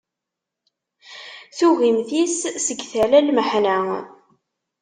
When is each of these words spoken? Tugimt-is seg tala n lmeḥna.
Tugimt-is 1.57 2.37
seg 2.65 2.79
tala 2.91 3.19
n 3.21 3.25
lmeḥna. 3.27 3.79